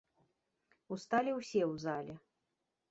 [0.95, 2.13] Усталі ўсе ў зале.